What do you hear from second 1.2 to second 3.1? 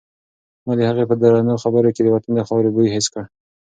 درنو خبرو کې د وطن د خاورې بوی حس